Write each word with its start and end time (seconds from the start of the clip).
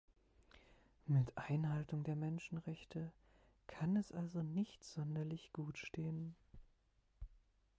Mit 1.05 1.27
der 1.27 1.43
Einhaltung 1.47 2.03
der 2.03 2.15
Menschenrechte 2.15 3.11
kann 3.67 3.95
es 3.97 4.11
also 4.11 4.41
nicht 4.41 4.83
sonderlich 4.83 5.53
gut 5.53 5.77
stehen. 5.77 6.35